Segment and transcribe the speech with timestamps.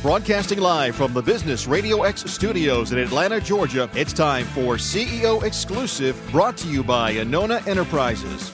[0.00, 5.42] Broadcasting live from the Business Radio X studios in Atlanta, Georgia, it's time for CEO
[5.42, 8.52] Exclusive, brought to you by Anona Enterprises.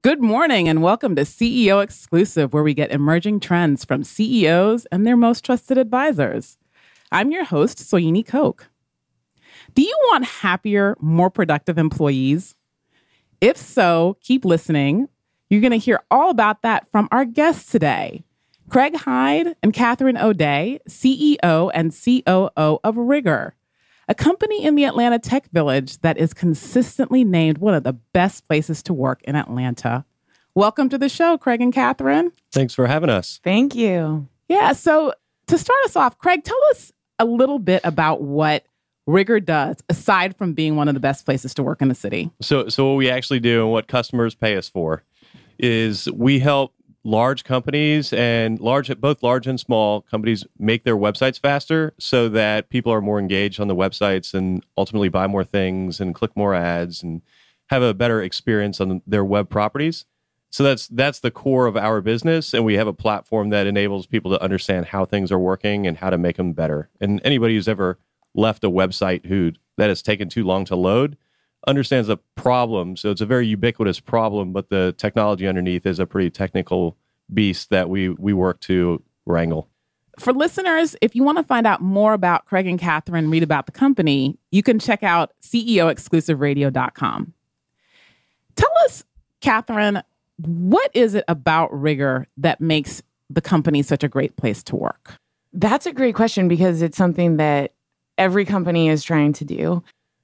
[0.00, 5.06] Good morning and welcome to CEO Exclusive, where we get emerging trends from CEOs and
[5.06, 6.56] their most trusted advisors.
[7.10, 8.64] I'm your host, Soyini Koch.
[9.74, 12.54] Do you want happier, more productive employees?
[13.42, 15.08] If so, keep listening
[15.52, 18.24] you're going to hear all about that from our guests today
[18.70, 23.54] Craig Hyde and Catherine O'Day, CEO and COO of Rigor,
[24.08, 28.48] a company in the Atlanta Tech Village that is consistently named one of the best
[28.48, 30.06] places to work in Atlanta.
[30.54, 32.32] Welcome to the show, Craig and Catherine.
[32.50, 33.38] Thanks for having us.
[33.44, 34.26] Thank you.
[34.48, 34.72] Yeah.
[34.72, 35.12] So,
[35.48, 38.64] to start us off, Craig, tell us a little bit about what
[39.06, 42.30] Rigor does aside from being one of the best places to work in the city.
[42.40, 45.02] So, so what we actually do and what customers pay us for
[45.58, 46.74] is we help
[47.04, 52.68] large companies and large both large and small companies make their websites faster so that
[52.68, 56.54] people are more engaged on the websites and ultimately buy more things and click more
[56.54, 57.22] ads and
[57.66, 60.04] have a better experience on their web properties.
[60.50, 64.06] So that's that's the core of our business and we have a platform that enables
[64.06, 66.88] people to understand how things are working and how to make them better.
[67.00, 67.98] And anybody who's ever
[68.34, 71.16] left a website who that has taken too long to load
[71.66, 72.96] understands the problem.
[72.96, 76.96] So it's a very ubiquitous problem, but the technology underneath is a pretty technical
[77.32, 79.68] beast that we we work to wrangle.
[80.18, 83.66] For listeners, if you want to find out more about Craig and Catherine, read about
[83.66, 87.32] the company, you can check out CEOexclusiveradio.com.
[88.56, 89.04] Tell us,
[89.40, 90.02] Catherine,
[90.36, 95.14] what is it about Rigor that makes the company such a great place to work?
[95.54, 97.72] That's a great question because it's something that
[98.18, 99.82] every company is trying to do.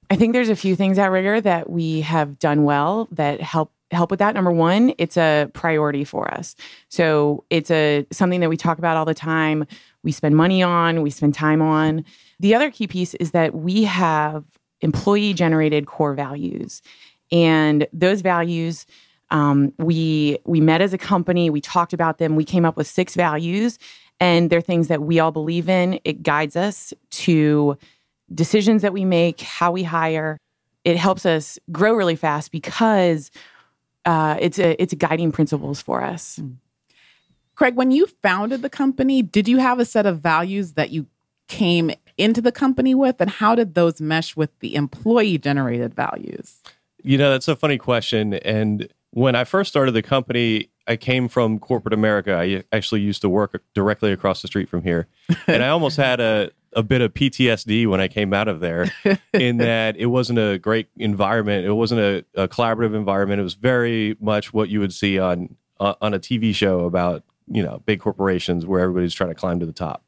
[0.09, 3.71] I think there's a few things at Rigor that we have done well that help
[3.91, 4.35] help with that.
[4.35, 6.55] Number one, it's a priority for us.
[6.89, 9.65] So it's a something that we talk about all the time.
[10.03, 12.05] We spend money on, we spend time on.
[12.39, 14.45] The other key piece is that we have
[14.81, 16.81] employee generated core values.
[17.31, 18.85] And those values
[19.31, 22.87] um, we we met as a company, we talked about them, we came up with
[22.87, 23.77] six values,
[24.19, 25.99] and they're things that we all believe in.
[26.03, 27.77] It guides us to
[28.33, 30.37] decisions that we make, how we hire.
[30.83, 33.31] It helps us grow really fast because
[34.05, 36.37] uh, it's a, it's guiding principles for us.
[36.37, 36.51] Hmm.
[37.55, 41.07] Craig, when you founded the company, did you have a set of values that you
[41.49, 46.61] came into the company with, and how did those mesh with the employee generated values?
[47.03, 48.35] You know, that's a funny question.
[48.35, 52.35] And when I first started the company, I came from corporate America.
[52.35, 55.07] I actually used to work directly across the street from here.
[55.47, 58.91] And I almost had a, a bit of PTSD when I came out of there,
[59.33, 61.65] in that it wasn't a great environment.
[61.65, 63.39] It wasn't a, a, collaborative environment.
[63.39, 67.23] It was very much what you would see on uh, on a TV show about
[67.47, 70.05] you know big corporations where everybody's trying to climb to the top.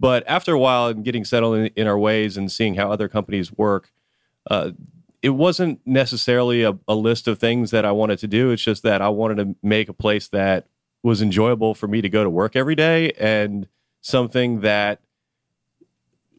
[0.00, 3.08] But after a while, and getting settled in, in, our ways and seeing how other
[3.08, 3.92] companies work,
[4.50, 4.72] uh,
[5.22, 8.50] it wasn't necessarily a, a list of things that I wanted to do.
[8.50, 10.66] It's just that I wanted to make a place that
[11.04, 13.68] was enjoyable for me to go to work every day and
[14.00, 15.00] something that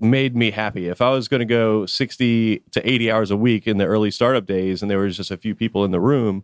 [0.03, 0.87] made me happy.
[0.87, 4.11] If I was going to go 60 to 80 hours a week in the early
[4.11, 6.43] startup days and there was just a few people in the room,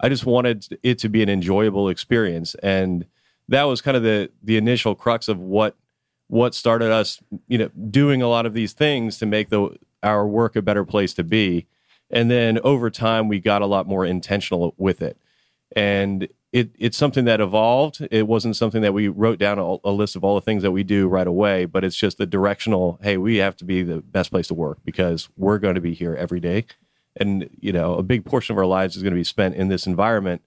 [0.00, 2.54] I just wanted it to be an enjoyable experience.
[2.62, 3.04] And
[3.48, 5.76] that was kind of the the initial crux of what
[6.28, 10.26] what started us, you know, doing a lot of these things to make the our
[10.26, 11.66] work a better place to be.
[12.10, 15.16] And then over time we got a lot more intentional with it.
[15.76, 18.06] And it, it's something that evolved.
[18.10, 20.72] It wasn't something that we wrote down a, a, list of all the things that
[20.72, 22.98] we do right away, but it's just the directional.
[23.02, 25.94] Hey, we have to be the best place to work because we're going to be
[25.94, 26.66] here every day,
[27.16, 29.68] and you know, a big portion of our lives is going to be spent in
[29.68, 30.42] this environment.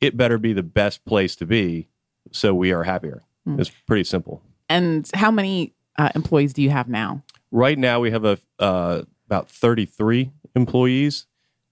[0.00, 1.88] It better be the best place to be,
[2.30, 3.22] so we are happier.
[3.46, 3.58] Mm.
[3.58, 4.42] It's pretty simple.
[4.68, 7.22] And how many uh, employees do you have now?
[7.50, 11.26] Right now, we have a uh, about thirty three employees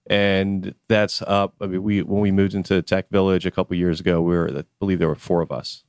[0.09, 1.55] and that's up.
[1.61, 4.49] I mean, we when we moved into Tech Village a couple years ago, we were
[4.59, 5.83] I believe there were four of us.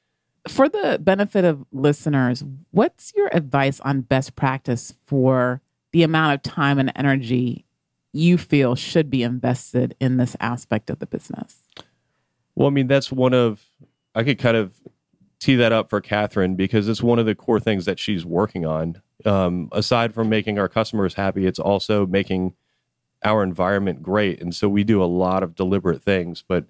[0.48, 5.60] For the benefit of listeners, what's your advice on best practice for
[5.92, 7.64] the amount of time and energy
[8.12, 11.58] you feel should be invested in this aspect of the business?
[12.54, 13.64] Well, I mean, that's one of
[14.14, 14.74] I could kind of
[15.38, 18.66] tee that up for Catherine because it's one of the core things that she's working
[18.66, 19.00] on.
[19.24, 22.54] Um, aside from making our customers happy, it's also making
[23.24, 24.40] our environment great.
[24.40, 26.44] And so we do a lot of deliberate things.
[26.46, 26.66] But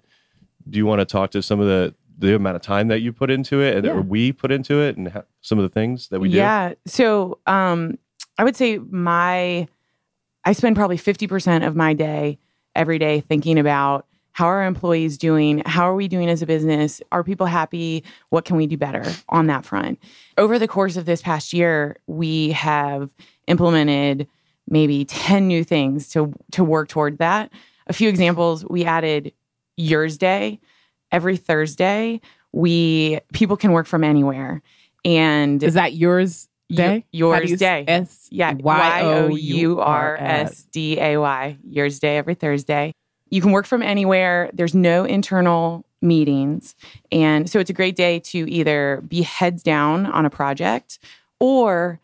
[0.69, 3.13] do you want to talk to some of the the amount of time that you
[3.13, 3.99] put into it and yeah.
[4.01, 6.35] we put into it and some of the things that we do?
[6.35, 6.73] Yeah.
[6.85, 7.97] So um,
[8.37, 9.67] I would say my
[10.45, 12.39] I spend probably 50% of my day
[12.75, 15.61] every day thinking about how are our employees doing?
[15.65, 17.01] How are we doing as a business?
[17.11, 18.05] Are people happy?
[18.29, 19.99] What can we do better on that front?
[20.37, 23.13] Over the course of this past year, we have
[23.47, 24.27] implemented
[24.69, 27.51] maybe 10 new things to to work toward that.
[27.87, 29.33] A few examples, we added
[29.75, 30.59] Yours Day
[31.11, 32.21] every Thursday.
[32.51, 34.61] We people can work from anywhere.
[35.05, 37.05] And Is that yours day?
[37.11, 37.85] Yours How do you day.
[37.87, 40.17] S yeah, Y O U R.
[40.17, 41.57] S D A Y.
[41.63, 42.91] Yours Day every Thursday.
[43.29, 44.49] You can work from anywhere.
[44.53, 46.75] There's no internal meetings.
[47.11, 50.99] And so it's a great day to either be heads down on a project
[51.39, 51.99] or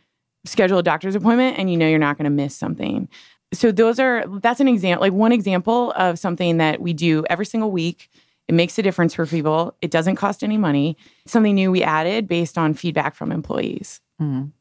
[0.46, 3.10] schedule a doctor's appointment and you know you're not going to miss something.
[3.54, 7.46] So those are that's an example like one example of something that we do every
[7.46, 8.10] single week.
[8.48, 9.76] It makes a difference for people.
[9.82, 10.98] It doesn't cost any money.
[11.26, 14.02] Something new we added based on feedback from employees.
[14.22, 14.52] Mhm.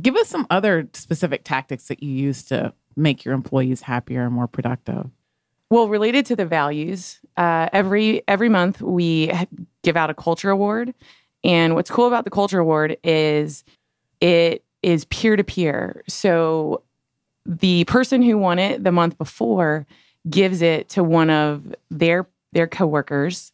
[0.00, 4.34] Give us some other specific tactics that you use to make your employees happier and
[4.34, 5.10] more productive.
[5.70, 9.32] Well, related to the values, uh, every every month we
[9.82, 10.94] give out a culture award,
[11.44, 13.64] and what's cool about the culture award is
[14.20, 16.02] it is peer to peer.
[16.08, 16.82] So
[17.44, 19.86] the person who won it the month before
[20.30, 23.52] gives it to one of their their coworkers,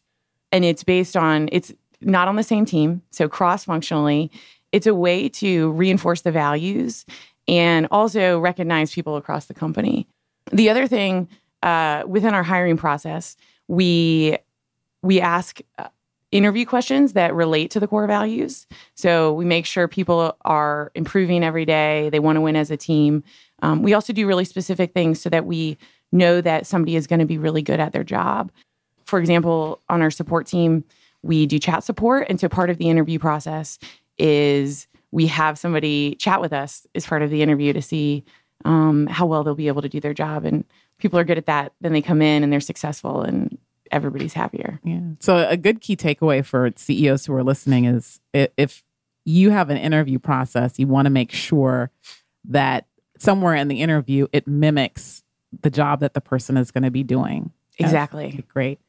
[0.53, 4.31] and it's based on it's not on the same team, so cross functionally.
[4.71, 7.05] It's a way to reinforce the values
[7.47, 10.07] and also recognize people across the company.
[10.51, 11.27] The other thing
[11.63, 13.35] uh, within our hiring process,
[13.67, 14.37] we
[15.01, 15.89] we ask uh,
[16.31, 18.67] interview questions that relate to the core values.
[18.95, 22.09] So we make sure people are improving every day.
[22.09, 23.23] They want to win as a team.
[23.61, 25.77] Um, we also do really specific things so that we
[26.11, 28.51] know that somebody is going to be really good at their job.
[29.05, 30.83] For example, on our support team,
[31.21, 33.79] we do chat support, and so part of the interview process
[34.17, 38.23] is we have somebody chat with us as part of the interview to see
[38.63, 40.45] um, how well they'll be able to do their job.
[40.45, 40.65] And
[40.97, 41.73] people are good at that.
[41.81, 43.57] Then they come in and they're successful, and
[43.91, 44.79] everybody's happier.
[44.83, 45.01] Yeah.
[45.19, 48.83] So a good key takeaway for CEOs who are listening is if
[49.25, 51.91] you have an interview process, you want to make sure
[52.45, 52.87] that
[53.17, 55.23] somewhere in the interview it mimics
[55.61, 57.51] the job that the person is going to be doing.
[57.79, 58.43] Exactly.
[58.49, 58.79] Great.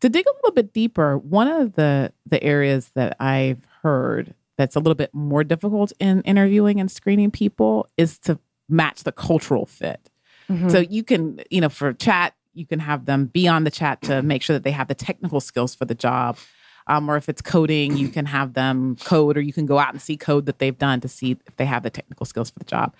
[0.00, 4.76] To dig a little bit deeper, one of the the areas that I've heard that's
[4.76, 9.66] a little bit more difficult in interviewing and screening people is to match the cultural
[9.66, 10.10] fit.
[10.48, 10.70] Mhm.
[10.70, 14.02] So you can, you know, for chat, you can have them be on the chat
[14.02, 16.38] to make sure that they have the technical skills for the job.
[16.86, 19.92] Um, or if it's coding, you can have them code, or you can go out
[19.92, 22.58] and see code that they've done to see if they have the technical skills for
[22.58, 22.94] the job.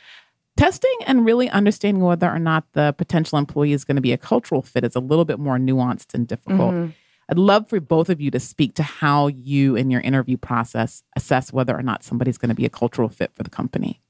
[0.57, 4.19] Testing and really understanding whether or not the potential employee is going to be a
[4.19, 6.75] cultural fit is a little bit more nuanced and difficult.
[6.75, 6.93] Mhm.
[7.31, 11.03] I'd love for both of you to speak to how you, in your interview process,
[11.17, 14.01] assess whether or not somebody's going to be a cultural fit for the company.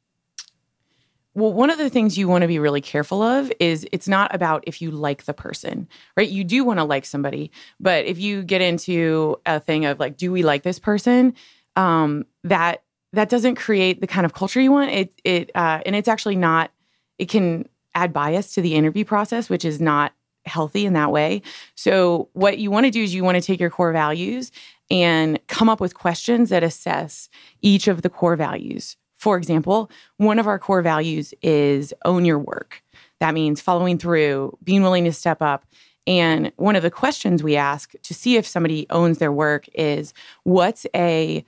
[1.34, 4.34] Well, one of the things you want to be really careful of is it's not
[4.34, 6.28] about if you like the person, right?
[6.28, 10.16] You do want to like somebody, but if you get into a thing of like,
[10.16, 11.34] do we like this person?
[11.76, 12.82] Um, that
[13.12, 14.90] that doesn't create the kind of culture you want.
[14.90, 16.72] It it uh, and it's actually not.
[17.18, 20.12] It can add bias to the interview process, which is not
[20.46, 21.42] healthy in that way.
[21.74, 24.50] So what you want to do is you want to take your core values
[24.90, 27.28] and come up with questions that assess
[27.62, 28.96] each of the core values.
[29.20, 32.82] For example, one of our core values is own your work.
[33.18, 35.66] That means following through, being willing to step up.
[36.06, 40.14] And one of the questions we ask to see if somebody owns their work is
[40.44, 41.44] what's a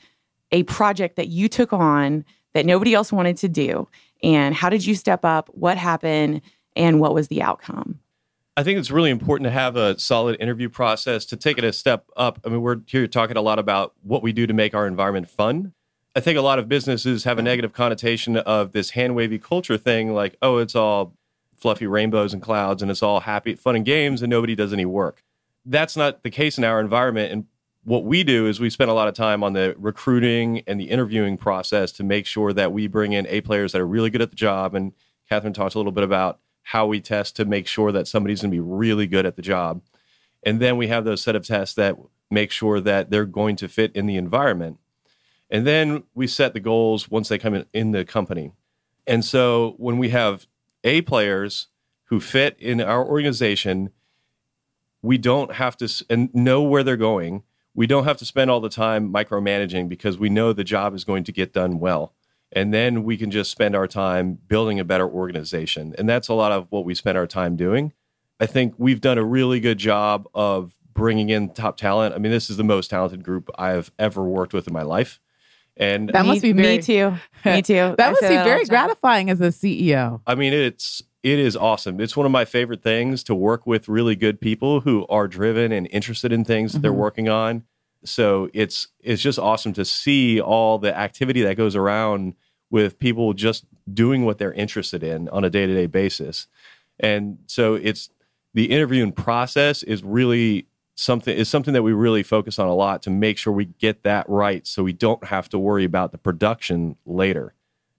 [0.51, 3.89] a project that you took on that nobody else wanted to do
[4.23, 5.49] and how did you step up?
[5.55, 6.43] What happened
[6.77, 8.01] and what was the outcome?
[8.55, 11.73] I think it's really important to have a solid interview process to take it a
[11.73, 12.39] step up.
[12.45, 15.31] I mean, we're here talking a lot about what we do to make our environment
[15.31, 15.73] fun.
[16.15, 19.79] I think a lot of businesses have a negative connotation of this hand wavy culture
[19.79, 21.15] thing, like, oh, it's all
[21.57, 24.85] fluffy rainbows and clouds and it's all happy, fun and games and nobody does any
[24.85, 25.23] work.
[25.65, 27.33] That's not the case in our environment.
[27.33, 27.47] And
[27.85, 30.91] what we do is we spend a lot of time on the recruiting and the
[30.91, 34.23] interviewing process to make sure that we bring in A players that are really good
[34.23, 34.75] at the job.
[34.75, 34.93] And
[35.29, 38.51] Catherine talked a little bit about how we test to make sure that somebody's going
[38.51, 39.83] to be really good at the job.
[40.43, 41.97] And then we have those set of tests that
[42.31, 44.79] make sure that they're going to fit in the environment.
[45.53, 48.53] And then we set the goals once they come in, in the company.
[49.07, 50.47] And so when we have
[50.83, 51.69] A players
[52.05, 53.91] who fit in our organization,
[55.03, 57.43] we don't have to and know where they're going.
[57.75, 61.05] We don't have to spend all the time micromanaging because we know the job is
[61.05, 62.15] going to get done well.
[62.53, 65.95] And then we can just spend our time building a better organization.
[65.99, 67.93] And that's a lot of what we spend our time doing.
[68.41, 72.15] I think we've done a really good job of bringing in top talent.
[72.15, 75.21] I mean, this is the most talented group I've ever worked with in my life.
[75.77, 77.15] And That must Me- be very- me too.
[77.45, 77.95] Me too.
[77.97, 80.21] That I must be very gratifying as a CEO.
[80.27, 82.01] I mean, it's it is awesome.
[82.01, 85.71] It's one of my favorite things to work with really good people who are driven
[85.73, 87.01] and interested in things that they're mm-hmm.
[87.01, 87.65] working on.
[88.05, 92.35] So it's it's just awesome to see all the activity that goes around
[92.71, 96.49] with people just doing what they're interested in on a day-to-day basis.
[96.99, 98.09] And so it's
[98.55, 103.03] the interviewing process is really something is something that we really focus on a lot
[103.03, 106.19] to make sure we get that right so we don't have to worry about the
[106.19, 107.55] production later.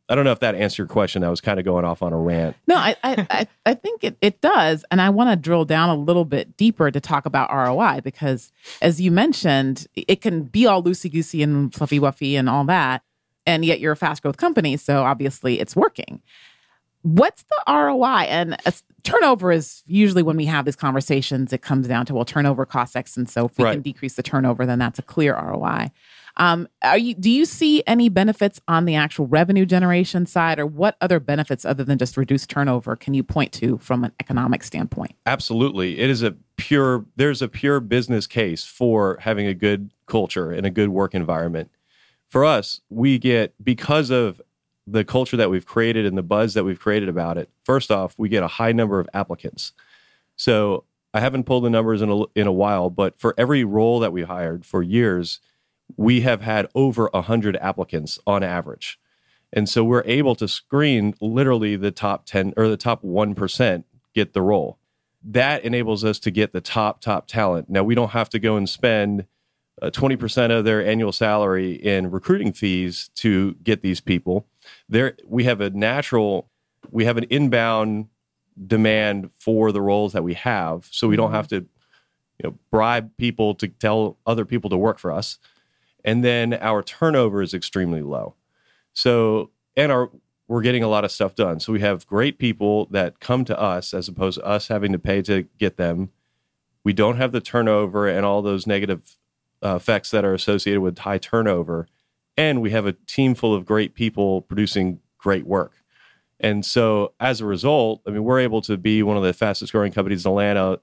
[0.10, 1.24] I don't know if that answered your question.
[1.24, 2.56] I was kind of going off on a rant.
[2.68, 4.84] No, I I, I, think it, it does.
[4.92, 8.52] And I want to drill down a little bit deeper to talk about ROI because
[8.82, 13.02] as you mentioned, it can be all loosey goosey and fluffy wuffy and all that.
[13.46, 14.78] And yet you're a fast growth company.
[14.78, 16.22] So obviously it's working.
[17.04, 18.26] What's the ROI?
[18.28, 18.72] And uh,
[19.04, 22.96] turnover is usually when we have these conversations, it comes down to, well, turnover costs
[22.96, 23.16] X.
[23.16, 25.92] And so if we can decrease the turnover, then that's a clear ROI.
[26.38, 30.66] Um, are you do you see any benefits on the actual revenue generation side, or
[30.66, 34.64] what other benefits other than just reduced turnover can you point to from an economic
[34.64, 35.14] standpoint?
[35.28, 36.00] Absolutely.
[36.00, 40.66] It is a pure there's a pure business case for having a good culture and
[40.66, 41.70] a good work environment.
[42.30, 44.42] For us, we get because of
[44.86, 47.50] the culture that we've created and the buzz that we've created about it.
[47.64, 49.72] First off, we get a high number of applicants.
[50.36, 54.00] So, I haven't pulled the numbers in a, in a while, but for every role
[54.00, 55.40] that we hired for years,
[55.96, 59.00] we have had over 100 applicants on average.
[59.52, 63.84] And so we're able to screen literally the top 10 or the top 1%
[64.16, 64.80] get the role.
[65.24, 67.70] That enables us to get the top, top talent.
[67.70, 69.26] Now, we don't have to go and spend
[69.82, 74.48] uh, 20% of their annual salary in recruiting fees to get these people.
[74.90, 76.50] There, we have a natural,
[76.92, 78.08] we have an inbound
[78.68, 80.88] demand for the roles that we have.
[80.92, 85.00] So we don't have to, you know, bribe people to tell other people to work
[85.00, 85.40] for us.
[86.06, 88.36] And then our turnover is extremely low.
[88.94, 90.12] So, and our
[90.48, 91.60] we're getting a lot of stuff done.
[91.60, 95.00] So we have great people that come to us as opposed to us having to
[95.00, 96.10] pay to get them.
[96.84, 99.18] We don't have the turnover and all those negative
[99.64, 101.88] uh, effects that are associated with high turnover.
[102.38, 105.74] And we have a team full of great people producing great work.
[106.40, 109.72] And so as a result, I mean, we're able to be one of the fastest
[109.72, 110.80] growing companies in Atlanta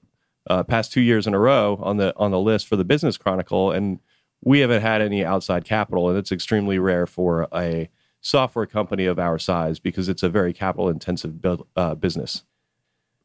[0.49, 3.17] uh, past two years in a row on the on the list for the Business
[3.17, 3.71] Chronicle.
[3.71, 3.99] And
[4.43, 7.89] we haven't had any outside capital, and it's extremely rare for a
[8.21, 12.43] software company of our size because it's a very capital intensive build, uh, business.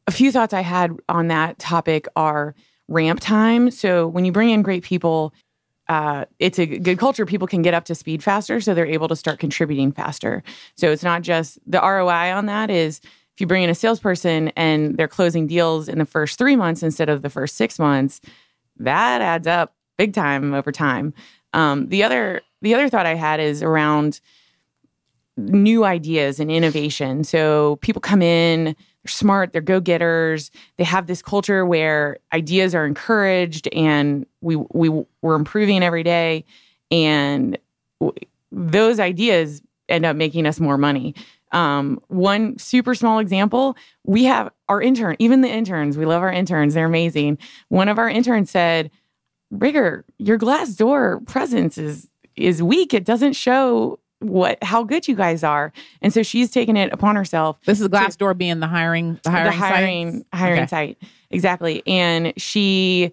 [0.05, 2.55] a few thoughts I had on that topic are
[2.87, 3.71] ramp time.
[3.71, 5.33] So when you bring in great people,
[5.89, 7.25] uh, it's a good culture.
[7.25, 10.43] People can get up to speed faster, so they're able to start contributing faster.
[10.75, 14.49] So it's not just the ROI on that is if you bring in a salesperson
[14.55, 18.19] and they're closing deals in the first three months instead of the first six months,
[18.77, 21.13] that adds up big time over time.
[21.53, 24.19] Um, the other the other thought I had is around
[25.37, 27.23] new ideas and innovation.
[27.23, 28.75] So people come in, they're
[29.05, 30.51] smart, they're go-getters.
[30.77, 34.89] They have this culture where ideas are encouraged and we we
[35.21, 36.43] we're improving every day
[36.91, 37.57] and
[38.51, 41.15] those ideas end up making us more money.
[41.51, 46.31] Um, one super small example, we have our intern, even the interns, we love our
[46.31, 47.37] interns, they're amazing.
[47.69, 48.91] One of our interns said,
[49.49, 52.93] Rigor, your Glassdoor presence is is weak.
[52.93, 55.71] It doesn't show what how good you guys are.
[56.01, 59.45] And so she's taken it upon herself This is Glassdoor being the hiring the hiring
[59.51, 60.25] the hiring sites?
[60.33, 60.67] hiring Okay.
[60.67, 60.97] site
[61.29, 63.11] exactly and she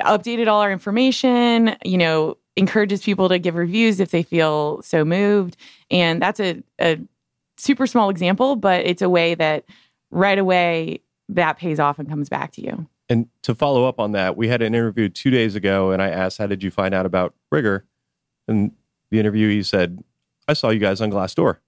[0.00, 5.04] updated all our information you know encourages people to give reviews if they feel so
[5.04, 5.56] moved
[5.90, 6.98] and that's a, a
[7.56, 9.64] super small example but it's a way that
[10.10, 14.12] right away that pays off and comes back to you And to follow up on
[14.12, 16.94] that, we had an interview two days ago, and I asked, "How did you find
[16.94, 17.84] out about Rigor?"
[18.48, 18.72] And
[19.10, 20.02] the interviewee said,
[20.48, 21.58] "I saw you guys on Glassdoor."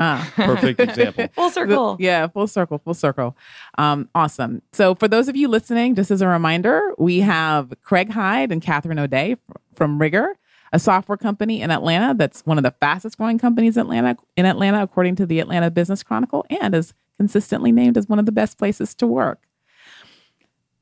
[0.00, 0.32] Ah.
[0.36, 1.28] Perfect example.
[1.34, 3.36] full circle Yeah, full circle, full circle.
[3.76, 4.62] Um, awesome.
[4.72, 8.62] So, for those of you listening, just as a reminder, we have Craig Hyde and
[8.62, 9.36] Catherine O'Day
[9.74, 10.36] from Rigor,
[10.72, 14.46] a software company in Atlanta that's one of the fastest growing companies in Atlanta, in
[14.46, 18.32] Atlanta, according to the Atlanta Business Chronicle, and is consistently named as one of the
[18.32, 19.42] best places to work.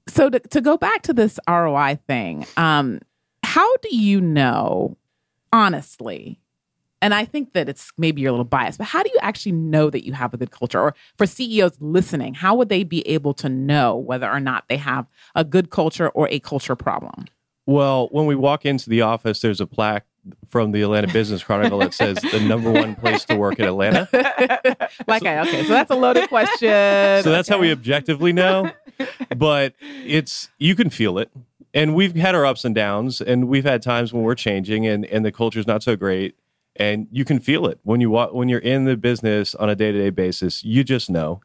[0.07, 3.01] So, to, to go back to this ROI thing, um,
[3.43, 4.97] how do you know,
[5.53, 6.39] honestly,
[7.00, 9.52] and I think that it's maybe you're a little biased, but how do you actually
[9.52, 10.81] know that you have a good culture?
[10.81, 14.76] Or for CEOs listening, how would they be able to know whether or not they
[14.76, 17.26] have a good culture or a culture problem?
[17.67, 20.07] Well, when we walk into the office, there's a plaque
[20.49, 24.09] from the Atlanta Business Chronicle that says the number one place to work in Atlanta.
[25.07, 26.59] like, I, okay, so that's a loaded question.
[27.23, 28.71] So that's how we objectively know.
[29.37, 31.31] But it's you can feel it.
[31.75, 35.05] And we've had our ups and downs, and we've had times when we're changing and,
[35.05, 36.35] and the culture's not so great.
[36.79, 39.75] And you can feel it when you walk when you're in the business on a
[39.75, 40.65] day to day basis.
[40.65, 41.41] You just know.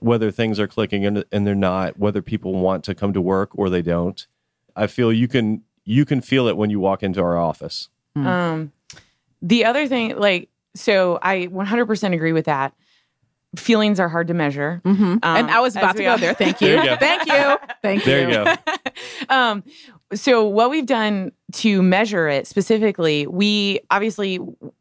[0.00, 3.50] whether things are clicking and, and they're not, whether people want to come to work
[3.54, 4.26] or they don't.
[4.76, 7.88] I feel you can you can feel it when you walk into our office.
[8.16, 8.26] Mm.
[8.26, 8.72] Um,
[9.40, 12.74] the other thing, like, so I 100% agree with that.
[13.56, 14.82] Feelings are hard to measure.
[14.84, 15.20] Mhm.
[15.22, 16.34] and I was about to go all- there.
[16.44, 16.68] Thank you.
[16.68, 16.96] There you go.
[16.96, 17.56] Thank you.
[17.82, 18.12] Thank you.
[18.12, 18.54] There you go.
[19.34, 19.64] um,
[20.14, 24.38] so what we've done to measure it specifically, we obviously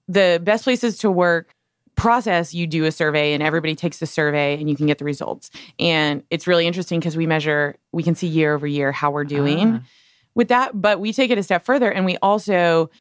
[0.08, 1.54] the best places to work
[1.96, 5.04] process you do a survey and everybody takes the survey and you can get the
[5.06, 9.10] results and it's really interesting because we measure we can see year over year how
[9.10, 9.88] we're doing Ah.
[10.36, 12.92] with that but we take it a step further and we also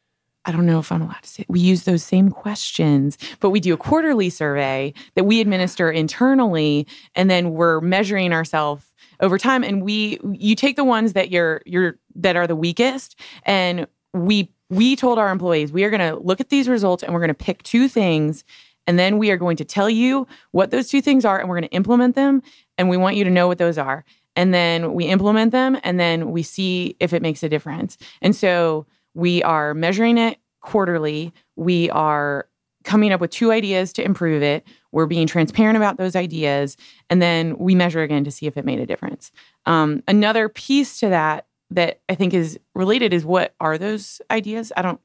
[0.47, 3.59] I don't know if I'm allowed to say we use those same questions, but we
[3.59, 9.63] do a quarterly survey that we administer internally, and then we're measuring ourselves over time.
[9.63, 14.49] And we you take the ones that you're you're that are the weakest, and we
[14.69, 17.27] we told our employees we are going to look at these results and we're going
[17.27, 18.45] to pick two things,
[18.87, 21.59] and then we are going to tell you what those two things are, and we're
[21.59, 22.41] going to implement them,
[22.77, 24.05] and we want you to know what those are.
[24.37, 27.97] And then we implement them, and then we see if it makes a difference.
[28.21, 28.85] And so
[29.17, 31.33] we are measuring it quarterly.
[31.55, 32.47] We are
[32.83, 34.65] coming up with two ideas to improve it.
[34.91, 36.77] We're being transparent about those ideas.
[37.09, 39.31] And then we measure again to see if it made a difference.
[39.65, 44.71] Um, another piece to that that I think is related is what are those ideas?
[44.77, 45.01] I don't,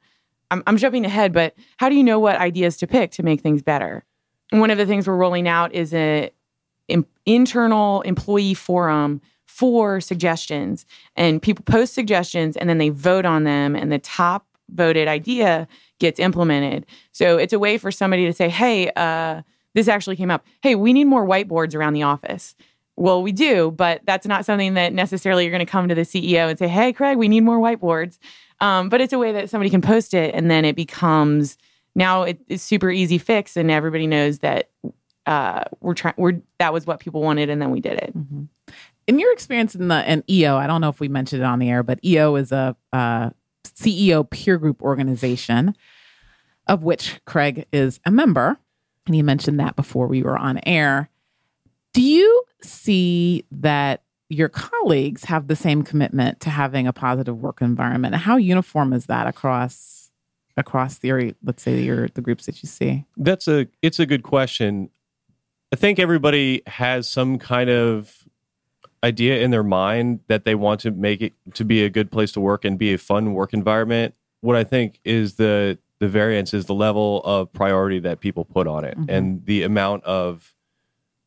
[0.51, 3.41] I'm, I'm jumping ahead, but how do you know what ideas to pick to make
[3.41, 4.05] things better?
[4.51, 6.29] One of the things we're rolling out is an
[7.25, 13.77] internal employee forum for suggestions and people post suggestions and then they vote on them
[13.77, 15.69] and the top voted idea
[15.99, 16.87] gets implemented.
[17.13, 19.43] So it's a way for somebody to say hey uh,
[19.75, 20.47] this actually came up.
[20.63, 22.55] Hey we need more whiteboards around the office.
[22.97, 26.03] Well we do but that's not something that necessarily you're going to come to the
[26.03, 28.19] ceo and say hey craig we need more whiteboards.
[28.61, 31.59] Um, but it's a way that somebody can post it and then it becomes
[31.95, 34.71] now it, it's super easy fix and everybody knows that
[35.27, 38.13] uh, we're trying we're that was what people wanted and then we did it.
[38.17, 38.49] Mhm.
[39.07, 41.59] In your experience in the and EO, I don't know if we mentioned it on
[41.59, 43.31] the air, but EO is a uh,
[43.65, 45.75] CEO peer group organization
[46.69, 48.59] of which Craig is a member,
[49.07, 51.11] and he mentioned that before we were on air.
[51.93, 57.61] Do you see that your colleagues have the same commitment to having a positive work
[57.61, 58.15] environment?
[58.15, 60.11] How uniform is that across
[60.57, 63.05] across the let's say your the groups that you see?
[63.17, 64.91] That's a it's a good question.
[65.73, 68.22] I think everybody has some kind of
[69.05, 72.33] idea in their mind that they want to make it to be a good place
[72.33, 74.15] to work and be a fun work environment.
[74.41, 78.67] What I think is the the variance is the level of priority that people put
[78.67, 79.07] on it Mhm.
[79.09, 80.53] and the amount of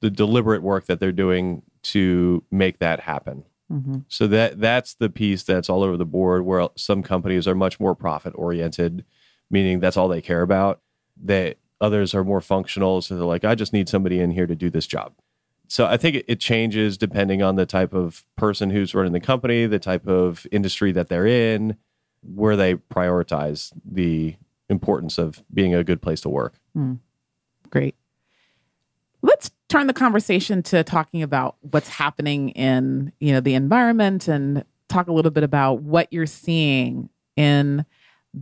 [0.01, 3.45] the deliberate work that they're doing to make that happen.
[3.71, 3.99] Mm-hmm.
[4.09, 7.79] So that that's the piece that's all over the board where some companies are much
[7.79, 9.05] more profit oriented,
[9.49, 10.81] meaning that's all they care about.
[11.23, 14.55] That others are more functional, so they're like, I just need somebody in here to
[14.55, 15.13] do this job.
[15.67, 19.65] So I think it, changes depending on the type of person who's running the company,
[19.65, 21.77] the type of industry that they're in,
[22.21, 24.35] where they prioritize the
[24.69, 26.59] importance of being a good place to work.
[26.73, 26.95] Hmm.
[27.69, 27.95] Great.
[29.21, 34.63] Let's turn the conversation to talking about what's happening in, you know, the environment and
[34.87, 37.85] talk a little bit about what you're seeing in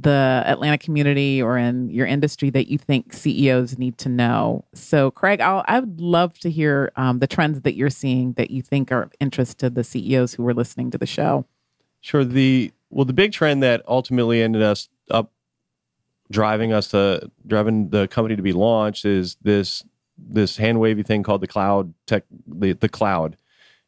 [0.01, 4.65] the Atlanta community or in your industry that you think CEOs need to know.
[4.73, 8.49] So, Craig, I'll, I would love to hear um, the trends that you're seeing that
[8.49, 11.45] you think are of interest to the CEOs who are listening to the show.
[12.01, 12.25] Sure.
[12.25, 15.31] The well, the big trend that ultimately ended us up
[16.31, 19.83] driving us to driving the company to be launched is this
[20.17, 23.37] this hand wavy thing called the cloud tech the, the cloud.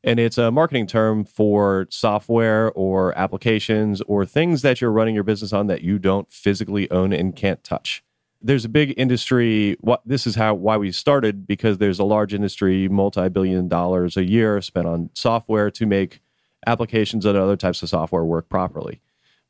[0.05, 5.23] And it's a marketing term for software or applications or things that you're running your
[5.23, 8.03] business on that you don't physically own and can't touch.
[8.39, 9.77] There's a big industry.
[9.81, 14.23] What this is how why we started because there's a large industry, multi-billion dollars a
[14.23, 16.21] year spent on software to make
[16.67, 19.01] applications and other types of software work properly.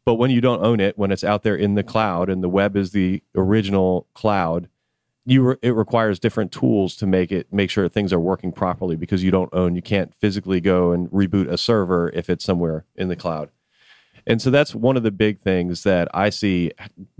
[0.06, 2.48] But when you don't own it, when it's out there in the cloud and the
[2.48, 4.70] web is the original cloud,
[5.26, 8.96] you re- it requires different tools to make it make sure things are working properly
[8.96, 12.86] because you don't own you can't physically go and reboot a server if it's somewhere
[12.96, 13.50] in the cloud.
[14.28, 16.72] And so that's one of the big things that I see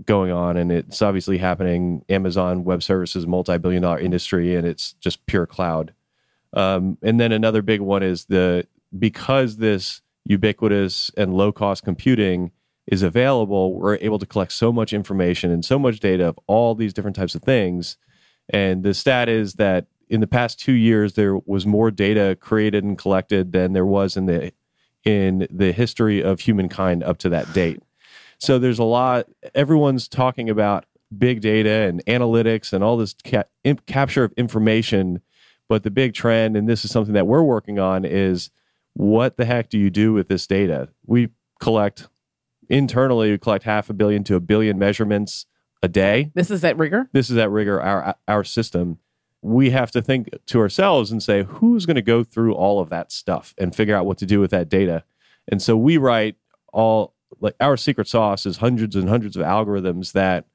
[0.04, 5.24] going on and it's obviously happening Amazon Web Services multi-billion dollar industry and it's just
[5.26, 5.92] pure cloud.
[6.52, 8.66] Um, and then another big one is the
[8.96, 12.50] because this ubiquitous and low cost computing
[12.86, 16.74] is available, we're able to collect so much information and so much data of all
[16.74, 17.96] these different types of things.
[18.48, 22.84] And the stat is that in the past two years, there was more data created
[22.84, 24.52] and collected than there was in the
[25.04, 27.80] in the history of humankind up to that date.
[28.38, 29.26] So there's a lot.
[29.54, 30.84] Everyone's talking about
[31.16, 33.44] big data and analytics and all this ca-
[33.86, 35.22] capture of information,
[35.68, 38.50] But the big trend, and this is something that we're working on, is
[38.94, 40.88] what the heck do you do with this data?
[41.06, 42.08] We collect
[42.68, 45.46] internally, we collect half a billion to a billion measurements
[45.82, 46.30] a day.
[46.34, 47.08] This is at Rigor.
[47.12, 48.98] This is at Rigor, our our system.
[49.42, 52.88] We have to think to ourselves and say, who's going to go through all of
[52.90, 55.04] that stuff and figure out what to do with that data?
[55.50, 56.36] And so we write
[56.72, 60.46] all like our secret sauce is hundreds and hundreds of algorithms that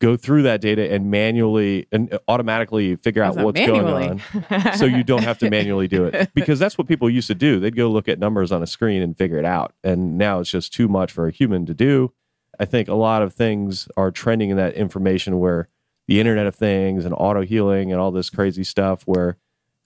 [0.00, 4.06] go through that data and manually and uh, automatically figure out what's manually?
[4.06, 6.30] going on so you don't have to manually do it.
[6.34, 7.58] Because that's what people used to do.
[7.58, 9.74] They'd go look at numbers on a screen and figure it out.
[9.82, 12.12] And now it's just too much for a human to do.
[12.60, 15.68] I think a lot of things are trending in that information where
[16.06, 19.36] the internet of things and auto healing and all this crazy stuff where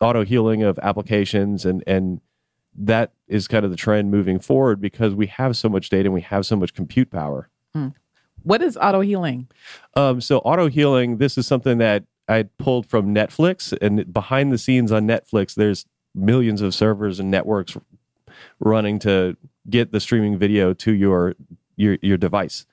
[0.01, 2.21] auto healing of applications and and
[2.75, 6.15] that is kind of the trend moving forward because we have so much data and
[6.15, 7.89] we have so much compute power hmm.
[8.45, 9.49] What is auto healing?
[9.95, 14.59] um, so auto healing, this is something that I pulled from Netflix, and behind the
[14.59, 17.77] scenes on Netflix, there's millions of servers and networks
[18.61, 19.37] running to
[19.69, 21.35] get the streaming video to your
[21.77, 22.67] your your device,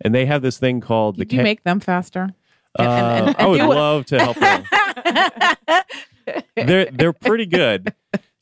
[0.00, 1.24] and they have this thing called the.
[1.24, 2.30] Did you make them faster?
[2.78, 4.64] uh, and- and- and I would love to help them.
[6.56, 7.92] they're they're pretty good.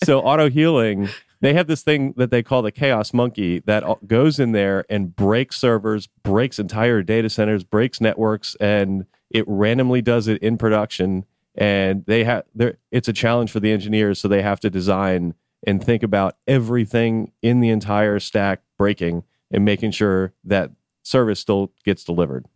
[0.04, 1.08] So auto healing,
[1.40, 5.14] they have this thing that they call the chaos monkey that goes in there and
[5.14, 11.24] breaks servers, breaks entire data centers, breaks networks, and it randomly does it in production.
[11.54, 12.44] And they have
[12.90, 15.34] it's a challenge for the engineers, so they have to design
[15.66, 20.70] and think about everything in the entire stack breaking and making sure that
[21.02, 22.46] service still gets delivered.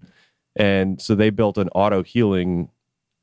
[0.57, 2.70] And so they built an auto healing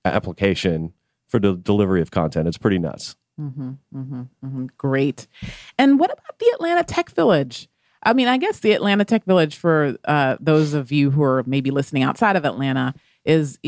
[0.03, 0.93] application
[1.29, 2.47] for the delivery of content.
[2.47, 3.15] It's pretty nuts.
[3.47, 5.27] Hmm hmm hmm Great.
[5.77, 7.67] And what about the Atlanta Tech Village?
[8.03, 11.43] I mean, I guess the Atlanta Tech Village, for uh, those of you who are
[11.45, 12.93] maybe listening outside of Atlanta,
[13.25, 13.59] is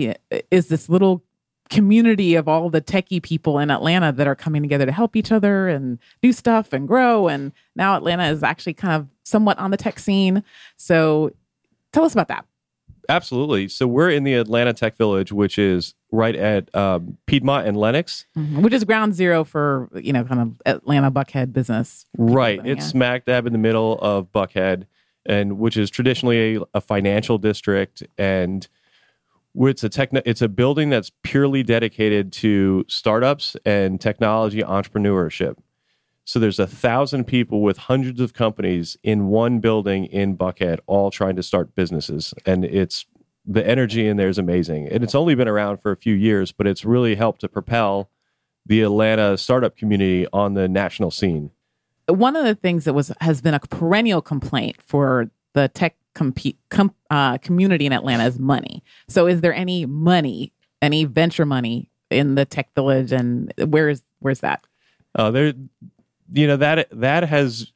[0.52, 1.24] is this little
[1.70, 5.32] community of all the techie people in Atlanta that are coming together to help each
[5.32, 7.28] other and do stuff and grow.
[7.28, 10.44] And now Atlanta is actually kind of somewhat on the tech scene.
[10.78, 11.32] So,
[11.92, 12.46] tell us about that.
[13.10, 13.68] Absolutely.
[13.68, 18.26] So we're in the Atlanta Tech Village, which is right at um, Piedmont and Lenox.
[18.38, 18.62] Mhm.
[18.62, 22.06] Which is ground zero for you know kind of Atlanta Buckhead business.
[22.18, 22.62] Right.
[22.64, 22.92] It's yeah.
[22.92, 24.86] smack dab in the middle of Buckhead,
[25.26, 28.68] and which is traditionally a, a financial district, and
[29.56, 35.58] it's a techno, it's a building that's purely dedicated to startups and technology entrepreneurship.
[36.26, 41.12] So there's a thousand people with hundreds of companies in one building in Buckhead, all
[41.12, 43.06] trying to start businesses, and it's
[43.46, 44.88] the energy in there is amazing.
[44.88, 48.10] And it's only been around for a few years, but it's really helped to propel
[48.66, 51.52] the Atlanta startup community on the national scene.
[52.08, 56.58] one of the things that was has been a perennial complaint for the tech compete,
[56.70, 58.84] com, uh, community in Atlanta is money.
[59.08, 64.04] So, is there any money, any venture money in the tech village, and where is
[64.20, 64.66] where's that?
[65.16, 65.54] Uh, there,
[66.34, 67.72] you know that that has.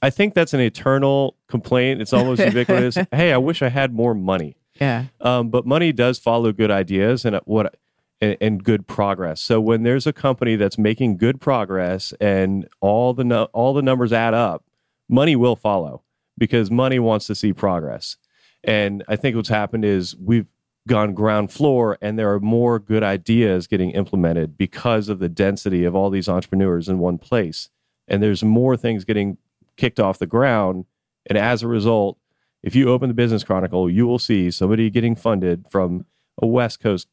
[0.00, 2.00] I think that's an eternal complaint.
[2.00, 2.98] It's almost ubiquitous.
[3.12, 4.57] hey, I wish I had more money.
[4.80, 7.78] Yeah, Um, but money does follow good ideas and what
[8.20, 9.40] and, and good progress.
[9.40, 13.82] So when there's a company that's making good progress and all the nu- all the
[13.82, 14.64] numbers add up,
[15.08, 16.02] money will follow
[16.36, 18.16] because money wants to see progress.
[18.64, 20.46] And I think what's happened is we've
[20.88, 25.84] gone ground floor and there are more good ideas getting implemented because of the density
[25.84, 27.68] of all these entrepreneurs in one place.
[28.08, 29.36] And there's more things getting
[29.76, 30.86] kicked off the ground.
[31.26, 32.18] And as a result,
[32.62, 36.04] if you open the Business Chronicle, you will see somebody getting funded from
[36.40, 37.08] a West Coast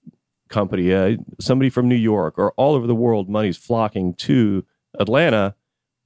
[0.49, 3.29] company, uh, somebody from New York, or all over the world.
[3.29, 4.65] Money's flocking to
[4.99, 5.55] Atlanta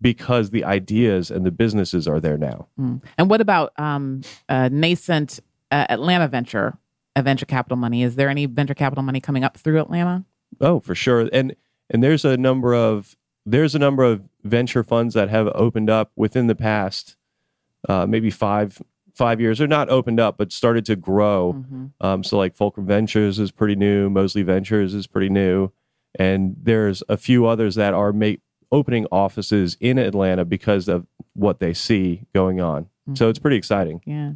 [0.01, 2.67] because the ideas and the businesses are there now.
[2.79, 3.01] Mm.
[3.17, 5.39] and what about um, uh, nascent
[5.71, 6.77] uh, Atlanta venture,
[7.15, 8.03] uh, venture capital money?
[8.03, 10.23] Is there any venture capital money coming up through Atlanta?
[10.61, 11.29] Oh, for sure.
[11.33, 11.55] And
[11.89, 16.11] and there's a number of there's a number of venture funds that have opened up
[16.15, 17.15] within the past
[17.87, 18.81] uh, maybe five
[19.15, 19.57] five years.
[19.59, 21.53] They're not opened up, but started to grow.
[21.71, 21.91] Mhm.
[22.01, 25.71] Um, so like Fulcrum Ventures is pretty new, Mosley Ventures is pretty new,
[26.17, 28.41] and there's a few others that are make,
[28.71, 32.87] opening offices in Atlanta because of what they see going on.
[33.15, 34.01] So it's pretty exciting.
[34.05, 34.33] Yeah.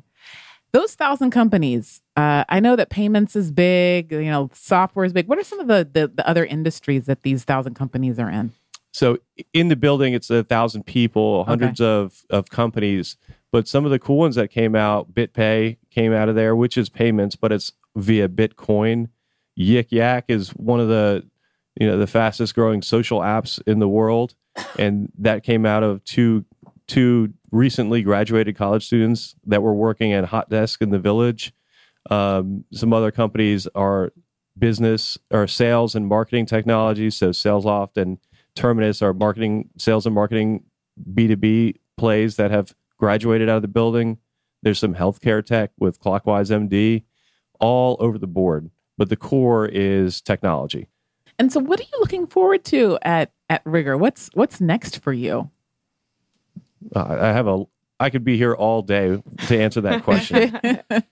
[0.72, 5.28] Those thousand companies, uh, I know that payments is big, you know, software is big.
[5.28, 8.52] What are some of the, the, the other industries that these thousand companies are in?
[8.92, 9.20] So
[9.54, 13.18] in the building, it's a thousand people, hundreds of of companies.
[13.54, 16.76] But some of the cool ones that came out, BitPay came out of there, which
[16.76, 19.10] is payments, but it's via Bitcoin.
[19.58, 21.24] Yik Yak is one of the
[21.80, 24.34] you know the fastest growing social apps in the world,
[24.80, 26.46] and that came out of two
[26.88, 31.54] two recently graduated college students that were working at Hot Desk in the Village.
[32.10, 34.12] Um, some other companies are
[34.58, 37.18] business or sales and marketing technologies.
[37.18, 38.18] So SalesLoft and
[38.56, 40.64] Terminus are marketing, sales and marketing
[41.14, 44.18] B2B plays that have graduated out of the building.
[44.62, 47.04] There's some healthcare tech with Clockwise MD,
[47.60, 48.72] all over the board.
[48.98, 50.88] But the core is technology.
[51.38, 53.98] And so, what are you looking forward to at at Rigor?
[53.98, 55.52] What's what's next for you?
[56.96, 57.66] Uh, I have a.
[58.04, 60.60] I could be here all day to answer that question.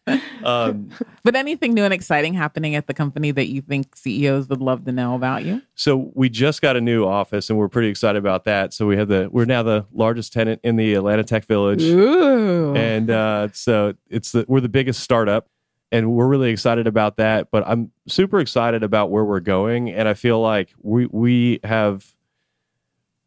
[0.44, 0.90] um,
[1.24, 4.84] but anything new and exciting happening at the company that you think CEOs would love
[4.84, 5.62] to know about you?
[5.74, 8.74] So we just got a new office, and we're pretty excited about that.
[8.74, 12.76] So we have the we're now the largest tenant in the Atlanta Tech Village, Ooh.
[12.76, 15.48] and uh, so it's the, we're the biggest startup
[15.94, 17.52] and we're really excited about that.
[17.52, 22.14] But I'm super excited about where we're going, and I feel like we we have,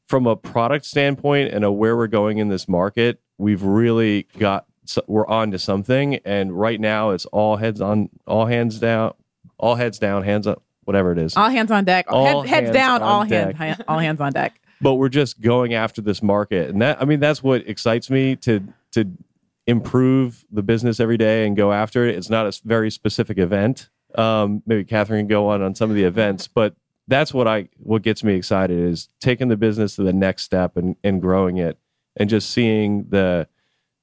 [0.09, 4.67] from a product standpoint and a where we're going in this market, we've really got
[5.07, 6.17] we're on to something.
[6.25, 9.15] And right now, it's all heads on, all hands down,
[9.59, 11.37] all heads down, hands up, whatever it is.
[11.37, 12.07] All hands on deck.
[12.09, 13.03] All Head, heads down.
[13.03, 13.57] All deck.
[13.57, 13.81] hands.
[13.89, 14.61] All hands on deck.
[14.81, 18.37] but we're just going after this market and that i mean that's what excites me
[18.37, 18.61] to
[18.93, 19.11] to
[19.67, 23.89] improve the business every day and go after it it's not a very specific event
[24.17, 26.75] um, maybe catherine can go on on some of the events but
[27.09, 30.77] that's what i what gets me excited is taking the business to the next step
[30.77, 31.79] and, and growing it
[32.17, 33.47] and just seeing the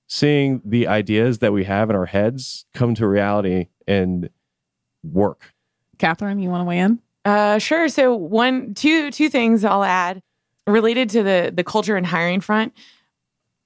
[0.07, 4.29] seeing the ideas that we have in our heads come to reality and
[5.03, 5.53] work
[6.01, 6.99] Catherine, you want to weigh in?
[7.23, 7.87] Uh, sure.
[7.87, 10.21] So one, two, two things I'll add
[10.65, 12.73] related to the the culture and hiring front.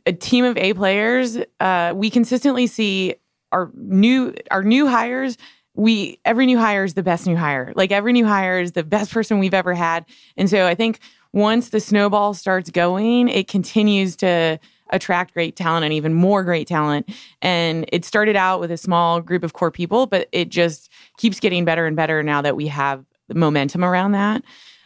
[0.06, 1.38] A team of A players.
[1.60, 3.15] Uh, we consistently see
[3.54, 5.38] our new our new hires.
[5.75, 7.73] We every new hire is the best new hire.
[7.75, 10.05] Like every new hire is the best person we've ever had.
[10.38, 10.99] And so I think
[11.33, 14.57] once the snowball starts going, it continues to
[14.91, 17.09] attract great talent and even more great talent.
[17.41, 21.39] And it started out with a small group of core people, but it just keeps
[21.39, 24.43] getting better and better now that we have momentum around that.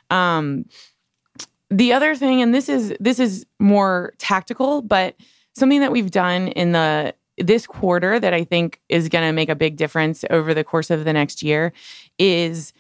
[0.10, 0.66] Um,
[1.70, 5.16] the other thing, and this is this is more tactical, but
[5.54, 9.50] something that we've done in the this quarter that I think is going to make
[9.50, 11.72] a big difference over the course of the next year
[12.18, 12.74] is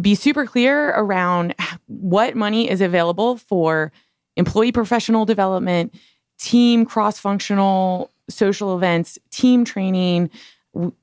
[0.00, 1.54] be super clear around
[1.86, 3.92] what money is available for
[4.36, 5.94] employee professional development,
[6.38, 10.30] team cross functional social events, team training.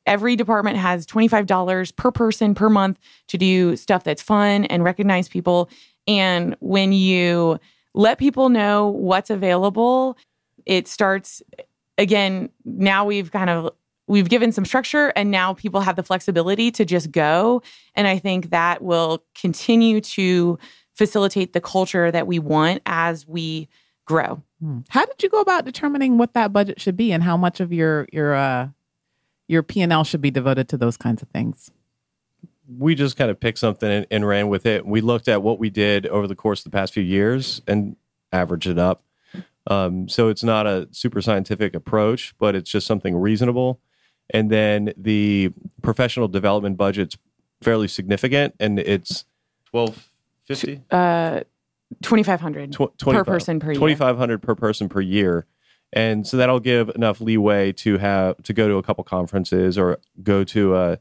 [0.06, 5.28] Every department has $25 per person per month to do stuff that's fun and recognize
[5.28, 5.70] people.
[6.08, 7.60] And when you
[7.94, 10.18] let people know what's available,
[10.66, 11.42] it starts
[11.98, 12.50] again.
[12.66, 13.74] Now we've kind of
[14.08, 17.64] we've given some structure and now people have the flexibility to just go
[17.96, 20.60] and i think that will continue to
[20.94, 23.70] facilitate the culture that we want as we
[24.04, 24.80] grow Hmm.
[24.88, 27.74] How did you go about determining what that budget should be and how much of
[27.74, 28.70] your your uh
[29.50, 31.70] your P and L should be devoted to those kinds of things?
[32.80, 34.86] we just kind of picked something and, and ran with it.
[34.86, 37.98] We looked at what we did over the course of the past few years and
[38.32, 39.04] averaged it up.
[39.68, 43.80] Um, so it's not a super scientific approach, but it's just something reasonable.
[44.30, 47.18] And then the professional development budget's
[47.62, 49.26] fairly significant, and it's
[49.66, 50.10] twelve
[50.46, 51.42] fifty uh
[52.02, 55.46] 2500 tw- per person per year twenty five hundred per person per year.
[55.96, 60.00] And so that'll give enough leeway to have to go to a couple conferences or
[60.24, 61.00] go to a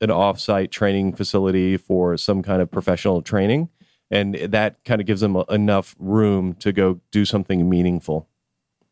[0.00, 3.70] an offsite training facility for some kind of professional training,
[4.14, 8.28] and that kind of gives them a- enough room to go do something meaningful.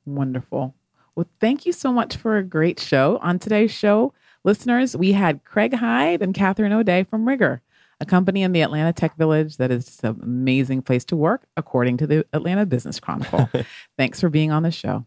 [0.05, 0.75] Wonderful.
[1.15, 3.19] Well, thank you so much for a great show.
[3.23, 4.13] On today's show,
[4.45, 7.63] listeners, we had Craig Hyde and Catherine O'Day from Rigor,
[8.01, 11.99] a company in the Atlanta Tech Village that is an amazing place to work, according
[11.99, 13.49] to the Atlanta Business Chronicle.
[13.97, 15.05] Thanks for being on the show.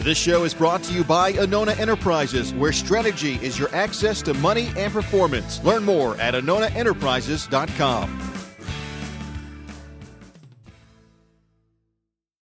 [0.00, 4.34] This show is brought to you by Anona Enterprises, where strategy is your access to
[4.34, 5.62] money and performance.
[5.64, 8.27] Learn more at AnonaEnterprises.com.